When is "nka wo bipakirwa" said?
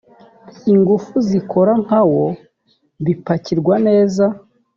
1.85-3.75